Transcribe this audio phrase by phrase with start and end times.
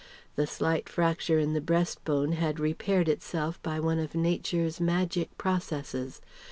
[0.35, 6.21] The slight fracture in the breastbone had repaired itself by one of Nature's magic processes.